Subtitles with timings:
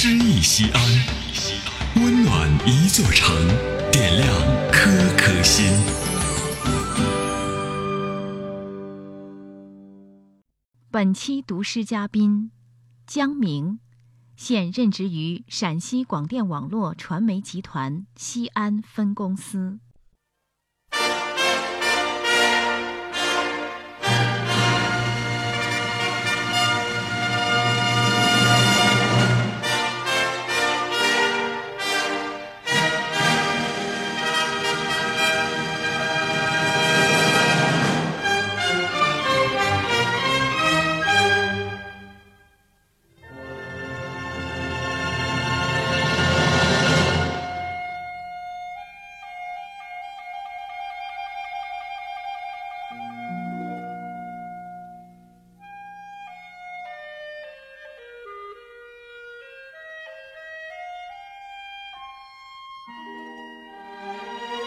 [0.00, 0.80] 诗意西安，
[1.96, 3.34] 温暖一座城，
[3.90, 4.32] 点亮
[4.70, 5.66] 颗颗心。
[10.88, 12.52] 本期读诗嘉宾
[13.08, 13.80] 江明，
[14.36, 19.80] 现任职于陕西广电网络传媒集团西安分公司。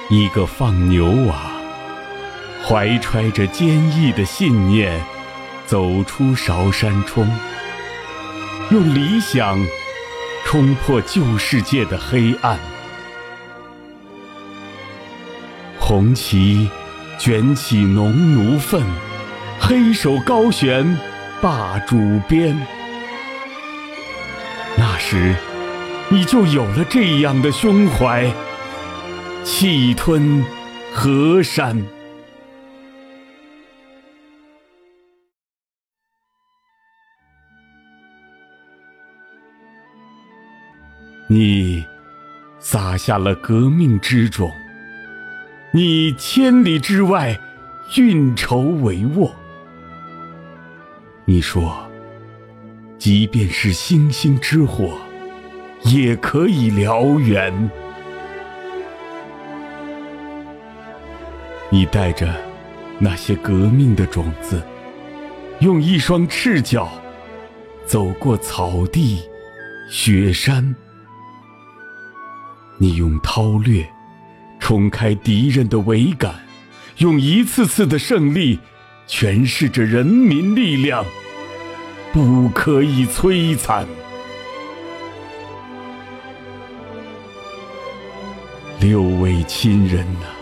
[0.09, 1.51] 一个放牛娃，
[2.65, 5.01] 怀揣着坚毅的信念，
[5.65, 7.29] 走出韶山冲，
[8.69, 9.57] 用理想
[10.45, 12.59] 冲破旧世界的黑暗。
[15.79, 16.69] 红旗
[17.17, 18.83] 卷起农奴愤，
[19.59, 20.97] 黑手高悬
[21.41, 22.57] 霸主鞭。
[24.77, 25.35] 那时，
[26.09, 28.29] 你就有了这样的胸怀。
[29.43, 30.43] 气吞
[30.93, 31.75] 河山，
[41.27, 41.83] 你
[42.59, 44.51] 撒下了革命之种，
[45.71, 47.37] 你千里之外
[47.97, 49.31] 运筹帷幄。
[51.25, 51.89] 你说，
[52.97, 54.97] 即便是星星之火，
[55.83, 57.69] 也可以燎原。
[61.73, 62.27] 你带着
[62.99, 64.61] 那些革命的种子，
[65.61, 66.91] 用一双赤脚
[67.85, 69.21] 走过草地、
[69.89, 70.75] 雪山。
[72.77, 73.87] 你用韬略
[74.59, 76.35] 冲开敌人的围杆，
[76.97, 78.59] 用一次次的胜利
[79.07, 81.05] 诠释着人民力量
[82.11, 83.87] 不可以摧残。
[88.81, 90.40] 六位亲人呐！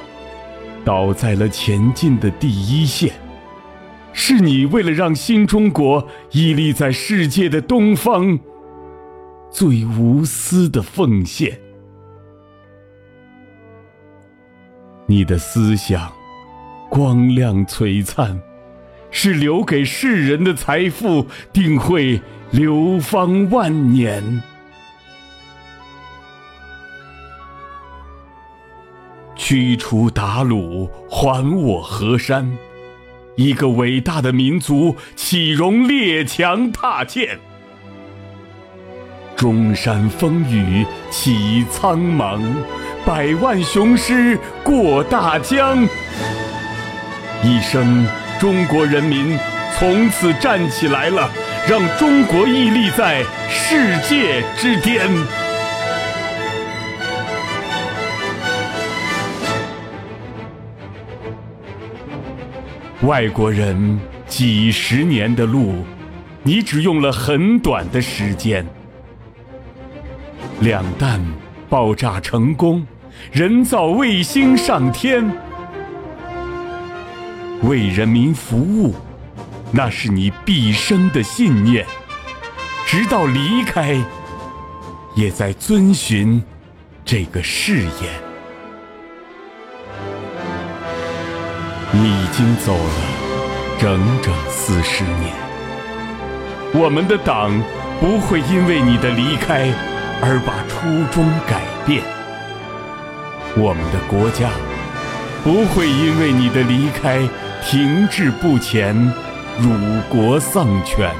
[0.90, 3.14] 倒在了前进的第一线，
[4.12, 8.40] 是你为了让新中国屹立在世界的东方，
[9.52, 11.60] 最无私的奉献。
[15.06, 16.12] 你的思想
[16.90, 18.42] 光亮璀璨，
[19.12, 24.42] 是留给世人的财富，定会流芳万年。
[29.50, 32.56] 驱除鞑虏，还我河山。
[33.36, 37.40] 一个伟大的民族，岂容列强踏践？
[39.36, 42.40] 中山风雨起苍茫，
[43.04, 45.82] 百万雄师过大江。
[47.44, 48.06] 一生，
[48.40, 49.36] 中国人民
[49.80, 51.28] 从此站起来了，
[51.68, 55.10] 让中国屹立在世界之巅。
[63.04, 65.86] 外国人几十年的路，
[66.44, 68.66] 你只用了很短的时间。
[70.60, 71.26] 两弹
[71.70, 72.86] 爆炸成功，
[73.32, 75.26] 人造卫星上天，
[77.64, 78.94] 为人民服务，
[79.72, 81.86] 那是你毕生的信念。
[82.86, 83.98] 直到离开，
[85.16, 86.44] 也在遵循
[87.06, 88.29] 这个誓言。
[91.92, 92.94] 你已经走了
[93.80, 95.34] 整整四十年，
[96.72, 97.52] 我们的党
[98.00, 99.74] 不会因为你的离开
[100.22, 102.04] 而把初衷改变，
[103.58, 104.52] 我们的国家
[105.44, 107.28] 不会因为你的离开
[107.64, 108.96] 停滞不前、
[109.58, 109.72] 辱
[110.10, 111.12] 国丧权。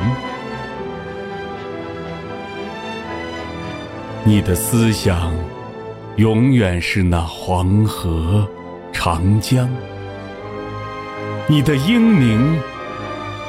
[4.24, 5.34] 你的思想
[6.18, 8.48] 永远是那黄河、
[8.94, 9.68] 长江。
[11.52, 12.62] 你的英名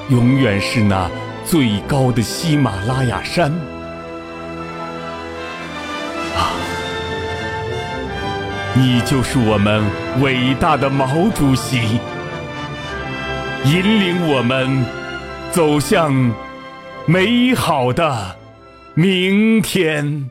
[0.09, 1.11] 永远是那
[1.45, 3.53] 最高的喜马拉雅山
[6.35, 6.57] 啊！
[8.75, 9.85] 你就是我们
[10.23, 12.01] 伟大的毛主席，
[13.67, 14.83] 引领我们
[15.53, 16.11] 走向
[17.05, 18.35] 美好的
[18.95, 20.31] 明天。